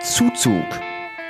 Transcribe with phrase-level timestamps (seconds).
[0.00, 0.64] Zuzug.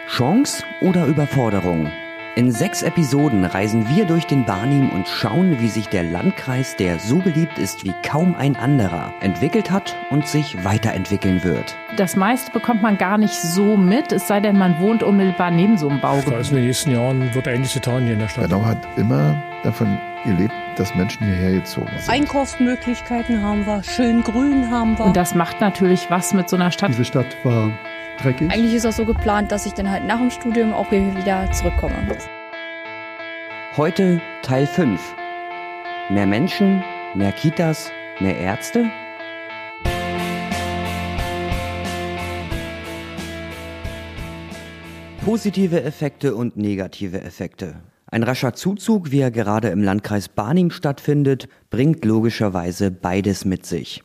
[0.07, 1.91] Chance oder Überforderung?
[2.37, 7.01] In sechs Episoden reisen wir durch den Barnim und schauen, wie sich der Landkreis, der
[7.01, 11.77] so beliebt ist wie kaum ein anderer, entwickelt hat und sich weiterentwickeln wird.
[11.97, 15.77] Das meiste bekommt man gar nicht so mit, es sei denn, man wohnt unmittelbar neben
[15.77, 16.35] so einem Baugebiet.
[16.35, 18.49] Also in den nächsten Jahren wird einiges getan hier in der Stadt.
[18.49, 22.09] Bernau hat immer davon gelebt, dass Menschen hierher gezogen sind.
[22.09, 25.07] Einkaufsmöglichkeiten haben wir, schön grün haben wir.
[25.07, 26.91] Und das macht natürlich was mit so einer Stadt.
[26.91, 27.73] Diese Stadt war
[28.23, 28.51] dreckig.
[28.51, 31.51] Eigentlich ist das so geplant, dass ich dann halt nach dem Studium auch hier wieder
[31.53, 31.95] zurückkomme.
[33.77, 35.01] Heute Teil 5.
[36.11, 36.83] Mehr Menschen,
[37.15, 38.91] mehr Kitas, mehr Ärzte?
[45.25, 47.77] Positive Effekte und negative Effekte.
[48.07, 54.03] Ein rascher Zuzug, wie er gerade im Landkreis Barnim stattfindet, bringt logischerweise beides mit sich.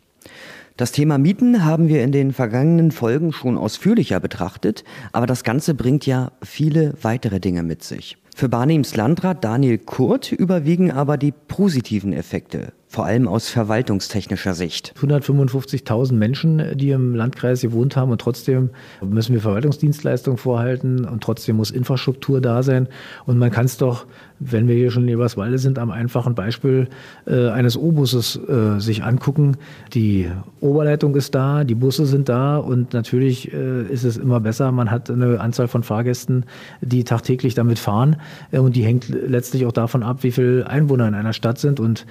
[0.77, 5.73] Das Thema Mieten haben wir in den vergangenen Folgen schon ausführlicher betrachtet, aber das Ganze
[5.73, 8.17] bringt ja viele weitere Dinge mit sich.
[8.35, 14.93] Für Barnims Landrat Daniel Kurt überwiegen aber die positiven Effekte, vor allem aus verwaltungstechnischer Sicht.
[15.01, 18.69] 155.000 Menschen, die im Landkreis gewohnt haben und trotzdem
[19.01, 22.87] müssen wir Verwaltungsdienstleistungen vorhalten und trotzdem muss Infrastruktur da sein.
[23.25, 24.05] Und man kann es doch,
[24.39, 26.87] wenn wir hier schon in Eberswalde sind, am einfachen Beispiel
[27.27, 29.57] äh, eines O-Busses äh, sich angucken.
[29.93, 34.71] Die Oberleitung ist da, die Busse sind da und natürlich äh, ist es immer besser,
[34.71, 36.45] man hat eine Anzahl von Fahrgästen,
[36.79, 38.15] die tagtäglich damit fahren
[38.51, 41.81] äh, und die hängt letztlich auch davon ab, wie viele Einwohner in einer Stadt sind
[41.81, 42.05] und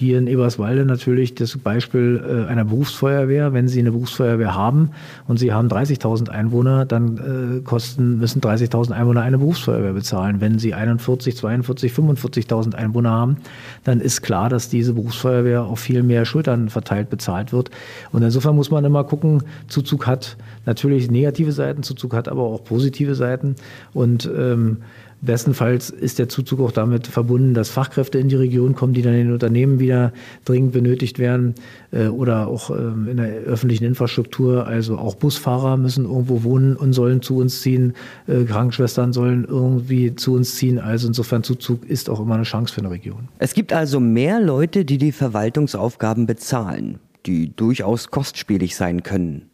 [0.00, 3.52] hier in Eberswalde natürlich das Beispiel äh, einer Berufsfeuerwehr.
[3.52, 4.90] Wenn Sie eine Berufsfeuerwehr haben
[5.28, 10.40] und Sie haben 30.000 Einwohner, dann äh, kosten, müssen 30.000 Einwohner eine Berufsfeuerwehr bezahlen.
[10.40, 13.36] Wenn Sie 41, 42, 45.000 Einwohner haben,
[13.84, 17.70] dann ist klar, dass diese Berufsfeuerwehr auf viel mehr Schultern verteilt bezahlt wird.
[18.12, 22.64] Und insofern muss man immer gucken, Zuzug hat natürlich negative Seiten, Zuzug hat aber auch
[22.64, 23.56] positive Seiten.
[23.92, 24.78] Und ähm,
[25.22, 29.12] Bestenfalls ist der Zuzug auch damit verbunden, dass Fachkräfte in die Region kommen, die dann
[29.12, 30.12] in den Unternehmen wieder
[30.44, 31.54] dringend benötigt werden
[31.90, 34.66] äh, oder auch ähm, in der öffentlichen Infrastruktur.
[34.66, 37.94] Also auch Busfahrer müssen irgendwo wohnen und sollen zu uns ziehen.
[38.26, 40.78] Äh, Krankenschwestern sollen irgendwie zu uns ziehen.
[40.78, 43.28] Also insofern Zuzug ist auch immer eine Chance für eine Region.
[43.38, 49.50] Es gibt also mehr Leute, die die Verwaltungsaufgaben bezahlen, die durchaus kostspielig sein können.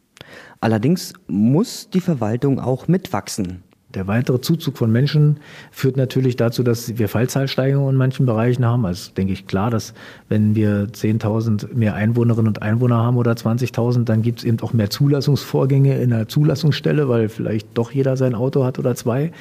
[0.61, 3.63] Allerdings muss die Verwaltung auch mitwachsen.
[3.93, 5.37] Der weitere Zuzug von Menschen
[5.71, 8.85] führt natürlich dazu, dass wir Fallzahlsteigerungen in manchen Bereichen haben.
[8.85, 9.93] Also denke ich klar, dass
[10.27, 14.73] wenn wir 10.000 mehr Einwohnerinnen und Einwohner haben oder 20.000, dann gibt es eben auch
[14.73, 19.31] mehr Zulassungsvorgänge in der Zulassungsstelle, weil vielleicht doch jeder sein Auto hat oder zwei.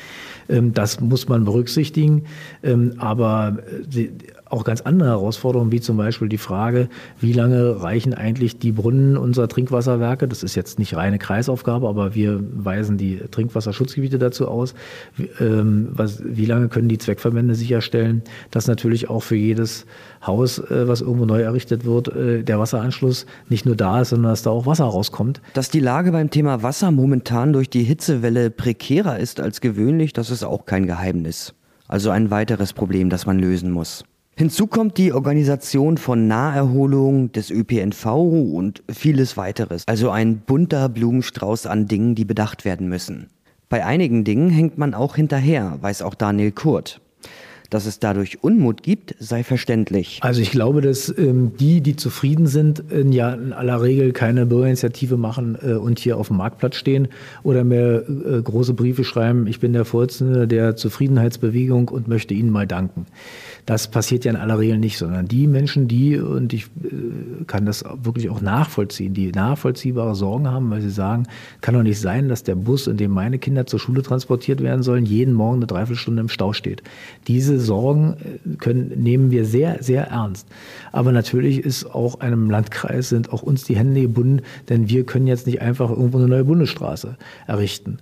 [0.49, 2.27] Ähm, das muss man berücksichtigen.
[2.62, 3.59] Ähm, aber
[3.97, 4.11] äh,
[4.49, 6.89] auch ganz andere Herausforderungen, wie zum Beispiel die Frage,
[7.21, 10.29] wie lange reichen eigentlich die Brunnen unserer Trinkwasserwerke?
[10.29, 14.75] Das ist jetzt nicht reine Kreisaufgabe, aber wir weisen die Trinkwasserschutzgebiete dazu aus.
[15.41, 19.87] Ähm, was, wie lange können die Zweckverbände sicherstellen, dass natürlich auch für jedes
[20.25, 24.31] Haus, äh, was irgendwo neu errichtet wird, äh, der Wasseranschluss nicht nur da ist, sondern
[24.33, 25.41] dass da auch Wasser rauskommt?
[25.55, 30.31] Dass die Lage beim Thema Wasser momentan durch die Hitzewelle prekärer ist als gewöhnlich, das
[30.31, 31.55] ist auch kein Geheimnis.
[31.89, 34.05] Also ein weiteres Problem, das man lösen muss.
[34.39, 39.85] Hinzu kommt die Organisation von Naherholung des ÖPNV und vieles weiteres.
[39.87, 43.31] Also ein bunter Blumenstrauß an Dingen, die bedacht werden müssen.
[43.71, 47.01] Bei einigen Dingen hängt man auch hinterher, weiß auch Daniel Kurt.
[47.71, 50.19] Dass es dadurch Unmut gibt, sei verständlich.
[50.22, 54.47] Also ich glaube, dass ähm, die, die zufrieden sind, in, ja in aller Regel keine
[54.47, 57.09] Bürgerinitiative machen äh, und hier auf dem Marktplatz stehen
[57.43, 62.50] oder mir äh, große Briefe schreiben, ich bin der Vorsitzende der Zufriedenheitsbewegung und möchte Ihnen
[62.50, 63.06] mal danken.
[63.66, 67.66] Das passiert ja in aller Regel nicht, sondern die Menschen, die, und ich äh, kann
[67.66, 71.26] das wirklich auch nachvollziehen, die nachvollziehbare Sorgen haben, weil sie sagen,
[71.60, 74.82] kann doch nicht sein, dass der Bus, in dem meine Kinder zur Schule transportiert werden
[74.82, 76.82] sollen, jeden Morgen eine Dreiviertelstunde im Stau steht.
[77.26, 80.49] Diese Sorgen äh, können, nehmen wir sehr, sehr ernst.
[80.93, 85.26] Aber natürlich ist auch einem Landkreis, sind auch uns die Hände gebunden, denn wir können
[85.26, 87.17] jetzt nicht einfach irgendwo eine neue Bundesstraße
[87.47, 87.99] errichten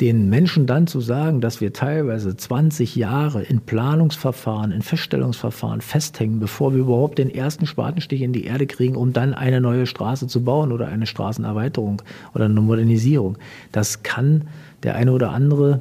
[0.00, 6.40] den Menschen dann zu sagen, dass wir teilweise 20 Jahre in Planungsverfahren, in Feststellungsverfahren festhängen,
[6.40, 10.26] bevor wir überhaupt den ersten Spatenstich in die Erde kriegen, um dann eine neue Straße
[10.26, 12.00] zu bauen oder eine Straßenerweiterung
[12.34, 13.36] oder eine Modernisierung.
[13.72, 14.48] Das kann
[14.82, 15.80] der eine oder andere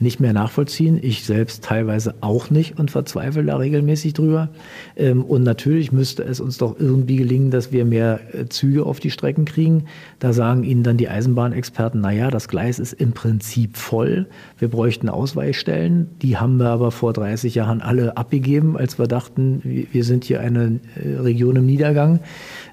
[0.00, 0.98] nicht mehr nachvollziehen.
[1.02, 4.48] Ich selbst teilweise auch nicht und verzweifle da regelmäßig drüber.
[4.96, 9.00] Ähm, und natürlich müsste es uns doch irgendwie gelingen, dass wir mehr äh, Züge auf
[9.00, 9.84] die Strecken kriegen.
[10.20, 14.26] Da sagen Ihnen dann die Eisenbahnexperten, na ja, das Gleis ist im Prinzip voll.
[14.58, 16.08] Wir bräuchten Ausweichstellen.
[16.22, 20.40] Die haben wir aber vor 30 Jahren alle abgegeben, als wir dachten, wir sind hier
[20.40, 22.20] eine äh, Region im Niedergang.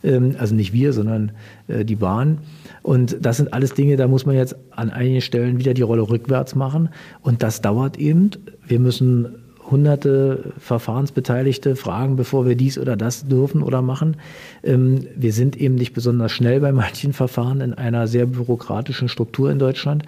[0.04, 1.32] Ähm, also nicht wir, sondern
[1.68, 2.40] äh, die Bahn.
[2.86, 6.04] Und das sind alles Dinge, da muss man jetzt an einigen Stellen wieder die Rolle
[6.04, 6.90] rückwärts machen.
[7.22, 8.32] Und das dauert eben.
[8.68, 9.36] Wir müssen
[9.70, 14.18] hunderte Verfahrensbeteiligte fragen, bevor wir dies oder das dürfen oder machen.
[14.64, 19.52] Ähm, wir sind eben nicht besonders schnell bei manchen Verfahren in einer sehr bürokratischen Struktur
[19.52, 20.04] in Deutschland.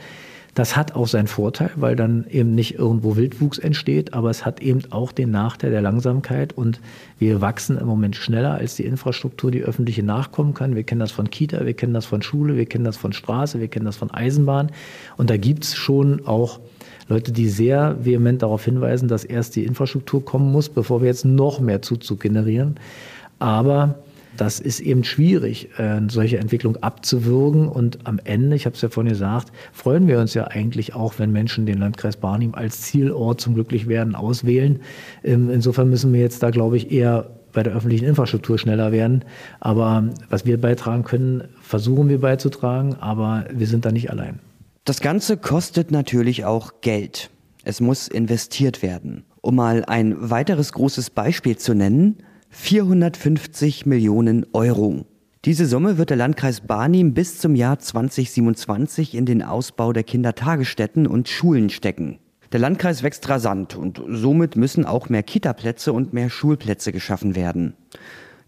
[0.58, 4.60] Das hat auch seinen Vorteil, weil dann eben nicht irgendwo Wildwuchs entsteht, aber es hat
[4.60, 6.80] eben auch den Nachteil der Langsamkeit und
[7.20, 10.76] wir wachsen im Moment schneller, als die Infrastruktur, die öffentliche nachkommen kann.
[10.76, 13.60] Wir kennen das von Kita, wir kennen das von Schule, wir kennen das von Straße,
[13.60, 14.72] wir kennen das von Eisenbahn
[15.16, 16.60] und da gibt's schon auch
[17.10, 21.26] Leute, die sehr vehement darauf hinweisen, dass erst die Infrastruktur kommen muss, bevor wir jetzt
[21.26, 22.76] noch mehr Zuzug generieren.
[23.40, 23.96] Aber
[24.38, 27.68] das ist eben schwierig, äh, solche Entwicklung abzuwürgen.
[27.68, 31.16] Und am Ende, ich habe es ja vorhin gesagt, freuen wir uns ja eigentlich auch,
[31.18, 34.80] wenn Menschen den Landkreis Barnim als Zielort zum Glücklichwerden auswählen.
[35.24, 39.24] Ähm, insofern müssen wir jetzt da, glaube ich, eher bei der öffentlichen Infrastruktur schneller werden.
[39.60, 44.40] Aber was wir beitragen können, versuchen wir beizutragen, aber wir sind da nicht allein.
[44.88, 47.30] Das Ganze kostet natürlich auch Geld.
[47.66, 49.26] Es muss investiert werden.
[49.42, 52.20] Um mal ein weiteres großes Beispiel zu nennen,
[52.52, 55.06] 450 Millionen Euro.
[55.44, 61.06] Diese Summe wird der Landkreis Barnim bis zum Jahr 2027 in den Ausbau der Kindertagesstätten
[61.06, 62.20] und Schulen stecken.
[62.54, 67.74] Der Landkreis wächst rasant und somit müssen auch mehr Kitaplätze und mehr Schulplätze geschaffen werden.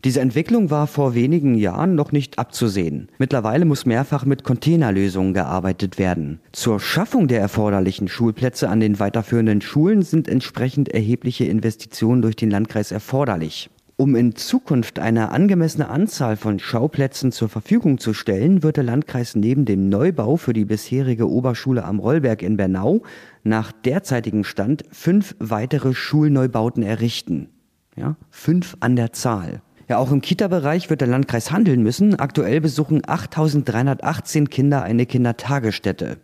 [0.06, 3.10] Diese Entwicklung war vor wenigen Jahren noch nicht abzusehen.
[3.18, 6.40] Mittlerweile muss mehrfach mit Containerlösungen gearbeitet werden.
[6.54, 12.50] Zur Schaffung der erforderlichen Schulplätze an den weiterführenden Schulen sind entsprechend erhebliche Investitionen durch den
[12.50, 13.70] Landkreis erforderlich.
[13.98, 19.36] Um in Zukunft eine angemessene Anzahl von Schauplätzen zur Verfügung zu stellen, wird der Landkreis
[19.36, 23.02] neben dem Neubau für die bisherige Oberschule am Rollberg in Bernau
[23.44, 27.50] nach derzeitigem Stand fünf weitere Schulneubauten errichten.
[27.98, 29.62] Ja, fünf an der Zahl.
[29.90, 32.14] Ja, auch im Kita-Bereich wird der Landkreis handeln müssen.
[32.20, 36.18] Aktuell besuchen 8.318 Kinder eine Kindertagesstätte.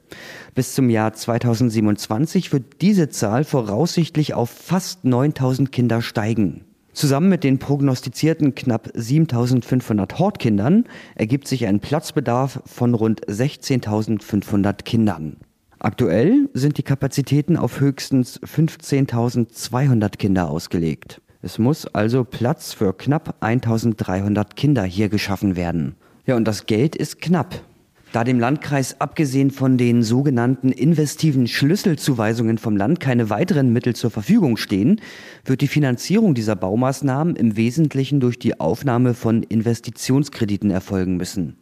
[0.54, 6.66] Bis zum Jahr 2027 wird diese Zahl voraussichtlich auf fast 9.000 Kinder steigen.
[6.94, 10.84] Zusammen mit den prognostizierten knapp 7500 Hortkindern
[11.16, 15.38] ergibt sich ein Platzbedarf von rund 16.500 Kindern.
[15.80, 21.20] Aktuell sind die Kapazitäten auf höchstens 15.200 Kinder ausgelegt.
[21.46, 25.94] Es muss also Platz für knapp 1.300 Kinder hier geschaffen werden.
[26.26, 27.62] Ja, und das Geld ist knapp.
[28.14, 34.10] Da dem Landkreis abgesehen von den sogenannten investiven Schlüsselzuweisungen vom Land keine weiteren Mittel zur
[34.10, 35.00] Verfügung stehen,
[35.46, 41.58] wird die Finanzierung dieser Baumaßnahmen im Wesentlichen durch die Aufnahme von Investitionskrediten erfolgen müssen.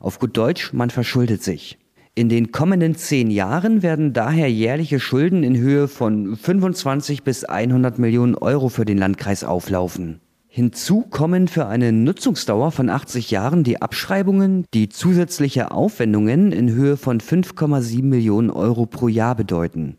[0.00, 1.76] Auf gut Deutsch, man verschuldet sich.
[2.18, 8.00] In den kommenden zehn Jahren werden daher jährliche Schulden in Höhe von 25 bis 100
[8.00, 10.18] Millionen Euro für den Landkreis auflaufen.
[10.48, 16.96] Hinzu kommen für eine Nutzungsdauer von 80 Jahren die Abschreibungen, die zusätzliche Aufwendungen in Höhe
[16.96, 19.96] von 5,7 Millionen Euro pro Jahr bedeuten.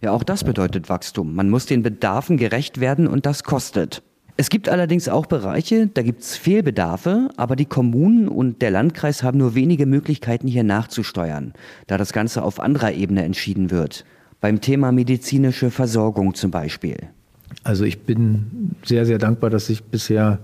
[0.00, 1.34] Ja, auch das bedeutet Wachstum.
[1.34, 4.02] Man muss den Bedarfen gerecht werden und das kostet.
[4.40, 9.24] Es gibt allerdings auch Bereiche, da gibt es Fehlbedarfe, aber die Kommunen und der Landkreis
[9.24, 11.54] haben nur wenige Möglichkeiten hier nachzusteuern,
[11.88, 14.04] da das Ganze auf anderer Ebene entschieden wird.
[14.40, 16.98] Beim Thema medizinische Versorgung zum Beispiel.
[17.64, 20.38] Also ich bin sehr, sehr dankbar, dass ich bisher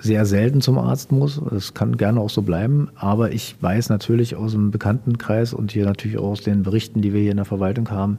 [0.00, 1.40] sehr selten zum Arzt muss.
[1.50, 2.88] Das kann gerne auch so bleiben.
[2.96, 7.12] Aber ich weiß natürlich aus dem Bekanntenkreis und hier natürlich auch aus den Berichten, die
[7.12, 8.18] wir hier in der Verwaltung haben,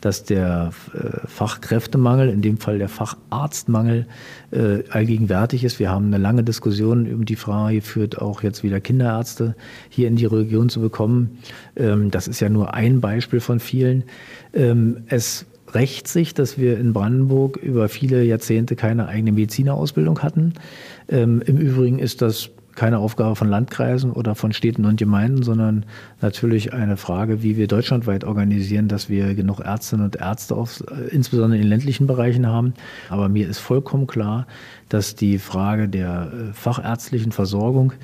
[0.00, 4.06] dass der äh, Fachkräftemangel, in dem Fall der Facharztmangel,
[4.50, 5.78] äh, allgegenwärtig ist.
[5.78, 9.54] Wir haben eine lange Diskussion über die Frage geführt, auch jetzt wieder Kinderärzte
[9.88, 11.38] hier in die Region zu bekommen.
[11.76, 14.02] Ähm, das ist ja nur ein Beispiel von vielen.
[14.52, 20.54] Ähm, es rächt sich, dass wir in Brandenburg über viele Jahrzehnte keine eigene Medizinerausbildung hatten.
[21.08, 25.86] Ähm, Im Übrigen ist das keine Aufgabe von Landkreisen oder von Städten und Gemeinden, sondern
[26.20, 31.08] natürlich eine Frage, wie wir deutschlandweit organisieren, dass wir genug Ärztinnen und Ärzte, auf, äh,
[31.08, 32.74] insbesondere in ländlichen Bereichen haben.
[33.08, 34.46] Aber mir ist vollkommen klar,
[34.88, 37.94] dass die Frage der äh, fachärztlichen Versorgung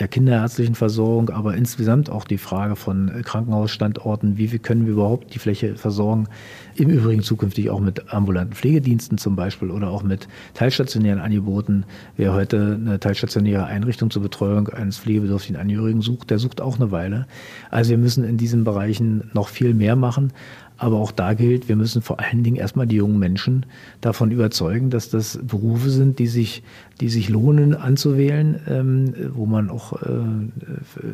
[0.00, 5.34] der kinderärztlichen Versorgung, aber insgesamt auch die Frage von äh, Krankenhausstandorten, wie können wir überhaupt
[5.34, 6.26] die Fläche versorgen,
[6.74, 11.84] im Übrigen zukünftig auch mit ambulanten Pflegediensten zum Beispiel oder auch mit teilstationären Angeboten.
[12.16, 16.90] Wer heute eine teilstationäre Einrichtung zur Betreuung eines pflegebedürftigen Angehörigen sucht, der sucht auch eine
[16.90, 17.26] Weile.
[17.70, 20.32] Also wir müssen in diesen Bereichen noch viel mehr machen.
[20.80, 23.66] Aber auch da gilt, wir müssen vor allen Dingen erstmal die jungen Menschen
[24.00, 26.62] davon überzeugen, dass das Berufe sind, die sich,
[27.02, 30.06] die sich lohnen anzuwählen, ähm, wo man auch äh,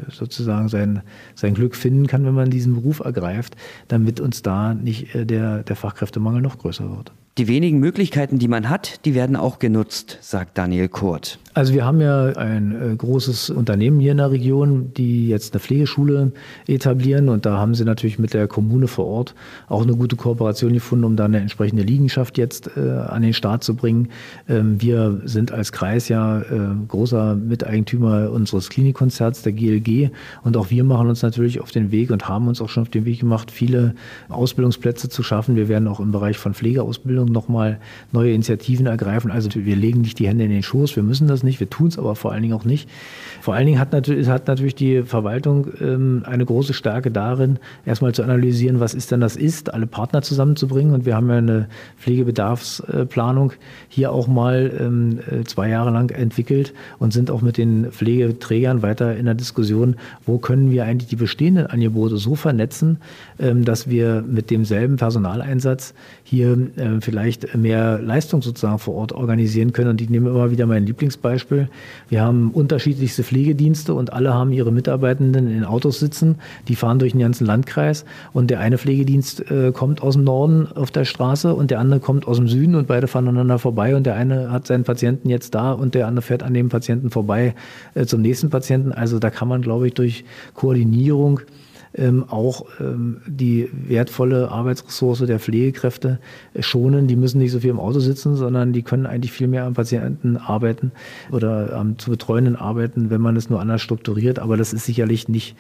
[0.09, 1.03] sozusagen sein,
[1.35, 3.57] sein Glück finden kann, wenn man diesen Beruf ergreift,
[3.89, 7.11] damit uns da nicht äh, der, der Fachkräftemangel noch größer wird.
[7.38, 11.38] Die wenigen Möglichkeiten, die man hat, die werden auch genutzt, sagt Daniel Kurt.
[11.52, 15.61] Also wir haben ja ein äh, großes Unternehmen hier in der Region, die jetzt eine
[15.61, 16.33] Pflegeschule
[16.66, 19.35] etablieren und da haben sie natürlich mit der Kommune vor Ort
[19.69, 23.64] auch eine gute Kooperation gefunden, um da eine entsprechende Liegenschaft jetzt äh, an den Start
[23.64, 24.09] zu bringen.
[24.50, 26.45] Ähm, wir sind als Kreis ja äh,
[26.88, 30.11] großer Miteigentümer unseres Klinikkonzerts, der GLG
[30.43, 32.90] und auch wir machen uns natürlich auf den Weg und haben uns auch schon auf
[32.90, 33.95] den Weg gemacht, viele
[34.28, 35.57] Ausbildungsplätze zu schaffen.
[35.57, 37.78] Wir werden auch im Bereich von Pflegeausbildung und nochmal
[38.12, 39.30] neue Initiativen ergreifen.
[39.30, 41.88] Also wir legen nicht die Hände in den Schoß, wir müssen das nicht, wir tun
[41.88, 42.88] es aber vor allen Dingen auch nicht.
[43.40, 48.12] Vor allen Dingen hat natürlich, hat natürlich die Verwaltung ähm, eine große Stärke darin, erstmal
[48.12, 50.95] zu analysieren, was ist denn das ist, alle Partner zusammenzubringen.
[50.95, 51.68] Und wir haben ja eine
[51.99, 53.52] Pflegebedarfsplanung
[53.88, 58.83] hier auch mal ähm, äh, zwei Jahre lang entwickelt und sind auch mit den Pflegeträgern
[58.83, 62.99] weiter in der Diskussion, wo können wir eigentlich die bestehenden Angebote so vernetzen,
[63.38, 69.13] ähm, dass wir mit demselben Personaleinsatz hier äh, vielleicht vielleicht mehr Leistung sozusagen vor Ort
[69.13, 69.89] organisieren können.
[69.89, 71.71] Und ich nehme immer wieder mein Lieblingsbeispiel.
[72.11, 76.37] Wir haben unterschiedlichste Pflegedienste und alle haben ihre Mitarbeitenden in Autos sitzen.
[76.69, 78.05] Die fahren durch den ganzen Landkreis
[78.35, 82.01] und der eine Pflegedienst äh, kommt aus dem Norden auf der Straße und der andere
[82.01, 85.31] kommt aus dem Süden und beide fahren aneinander vorbei und der eine hat seinen Patienten
[85.31, 87.55] jetzt da und der andere fährt an dem Patienten vorbei
[87.95, 88.93] äh, zum nächsten Patienten.
[88.93, 91.41] Also da kann man, glaube ich, durch Koordinierung
[91.97, 96.19] ähm, auch ähm, die wertvolle Arbeitsressource der Pflegekräfte
[96.61, 97.07] schonen.
[97.07, 99.75] Die müssen nicht so viel im Auto sitzen, sondern die können eigentlich viel mehr am
[99.75, 100.93] Patienten arbeiten
[101.31, 104.38] oder am zu betreuenden arbeiten, wenn man es nur anders strukturiert.
[104.38, 105.57] Aber das ist sicherlich nicht,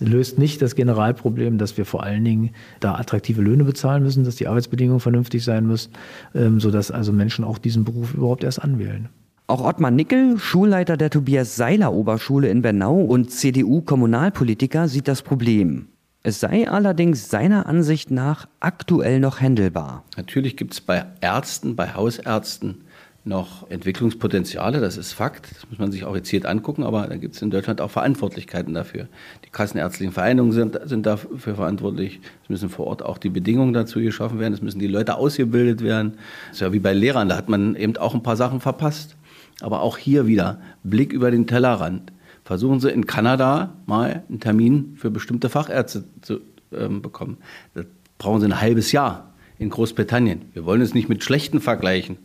[0.00, 4.36] löst nicht das Generalproblem, dass wir vor allen Dingen da attraktive Löhne bezahlen müssen, dass
[4.36, 5.92] die Arbeitsbedingungen vernünftig sein müssen,
[6.34, 9.08] ähm, sodass also Menschen auch diesen Beruf überhaupt erst anwählen.
[9.50, 15.88] Auch Ottmar Nickel, Schulleiter der Tobias Seiler Oberschule in Bernau und CDU-Kommunalpolitiker, sieht das Problem.
[16.22, 20.04] Es sei allerdings seiner Ansicht nach aktuell noch händelbar.
[20.16, 22.84] Natürlich gibt es bei Ärzten, bei Hausärzten
[23.24, 25.50] noch Entwicklungspotenziale, das ist Fakt.
[25.50, 28.72] Das muss man sich auch hier angucken, aber da gibt es in Deutschland auch Verantwortlichkeiten
[28.72, 29.08] dafür.
[29.44, 32.20] Die kassenärztlichen Vereinigungen sind, sind dafür verantwortlich.
[32.44, 34.54] Es müssen vor Ort auch die Bedingungen dazu geschaffen werden.
[34.54, 36.12] Es müssen die Leute ausgebildet werden.
[36.46, 39.16] Das ist ja wie bei Lehrern, da hat man eben auch ein paar Sachen verpasst.
[39.60, 42.12] Aber auch hier wieder Blick über den Tellerrand.
[42.44, 46.40] Versuchen Sie in Kanada mal einen Termin für bestimmte Fachärzte zu
[46.72, 47.38] ähm, bekommen.
[47.74, 47.82] Da
[48.18, 50.42] brauchen Sie ein halbes Jahr in Großbritannien.
[50.52, 52.16] Wir wollen es nicht mit schlechten vergleichen.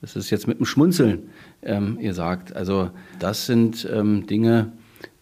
[0.00, 1.30] Das ist jetzt mit dem Schmunzeln
[1.62, 2.56] ähm, ihr sagt.
[2.56, 4.72] Also das sind ähm, Dinge,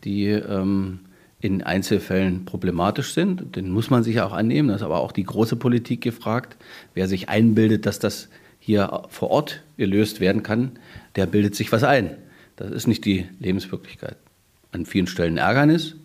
[0.05, 1.01] die ähm,
[1.41, 3.57] in Einzelfällen problematisch sind.
[3.57, 4.69] Den muss man sich auch annehmen.
[4.69, 6.57] Da ist aber auch die große Politik gefragt.
[6.95, 10.73] Wer sich einbildet, dass das hier vor Ort gelöst werden kann,
[11.19, 12.11] der bildet sich was ein.
[12.55, 14.17] Das ist nicht die Lebenswirklichkeit.
[14.71, 15.97] An vielen Stellen Ärgernis,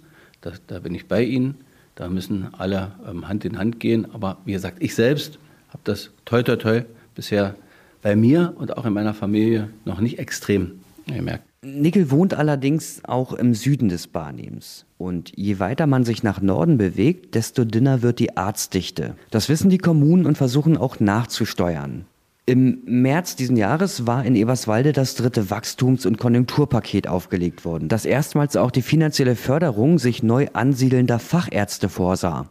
[0.41, 1.55] da, da bin ich bei Ihnen.
[1.93, 4.07] Da müssen alle ähm, Hand in Hand gehen.
[4.11, 5.37] Aber wie gesagt, ich selbst
[5.69, 6.81] habe das toi toi toi
[7.13, 7.55] bisher
[8.01, 11.43] bei mir und auch in meiner Familie noch nicht extrem gemerkt.
[11.61, 14.85] Nickel wohnt allerdings auch im Süden des Barnehms.
[14.97, 19.15] Und je weiter man sich nach Norden bewegt, desto dünner wird die Arztdichte.
[19.29, 22.05] Das wissen die Kommunen und versuchen auch nachzusteuern.
[22.45, 28.03] Im März diesen Jahres war in Eberswalde das dritte Wachstums- und Konjunkturpaket aufgelegt worden, das
[28.03, 32.49] erstmals auch die finanzielle Förderung sich neu ansiedelnder Fachärzte vorsah.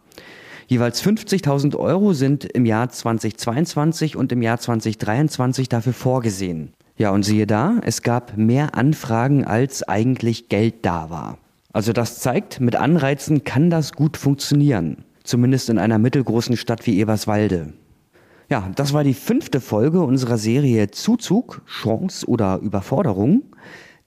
[0.67, 6.73] Jeweils 50.000 Euro sind im Jahr 2022 und im Jahr 2023 dafür vorgesehen.
[6.97, 11.37] Ja, und siehe da, es gab mehr Anfragen, als eigentlich Geld da war.
[11.75, 15.05] Also das zeigt, mit Anreizen kann das gut funktionieren.
[15.23, 17.75] Zumindest in einer mittelgroßen Stadt wie Eberswalde.
[18.53, 23.45] Ja, das war die fünfte Folge unserer Serie Zuzug, Chance oder Überforderung.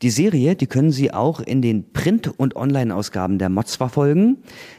[0.04, 4.38] Die Serie, die können Sie auch in den Print- und Online-Ausgaben der Mods verfolgen.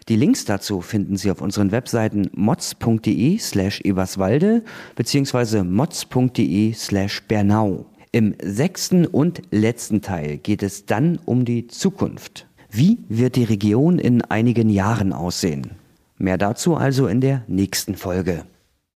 [0.09, 4.63] Die Links dazu finden Sie auf unseren Webseiten mods.de slash eberswalde
[4.95, 5.65] bzw.
[5.65, 7.87] mods.de slash bernau.
[8.13, 12.47] Im sechsten und letzten Teil geht es dann um die Zukunft.
[12.71, 15.73] Wie wird die Region in einigen Jahren aussehen?
[16.19, 18.45] Mehr dazu also in der nächsten Folge.